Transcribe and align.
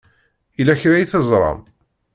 Yella 0.57 0.75
kra 0.81 0.95
i 0.97 1.05
teẓṛam? 1.11 1.59